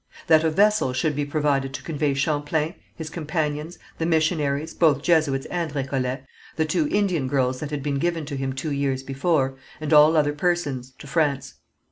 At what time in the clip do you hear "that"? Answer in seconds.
0.25-0.43, 7.59-7.69